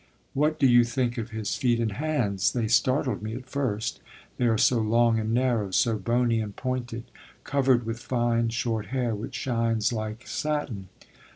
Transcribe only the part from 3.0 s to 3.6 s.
me at